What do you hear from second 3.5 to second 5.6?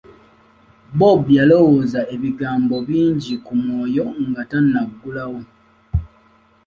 mwoyo nga tannaggulawo.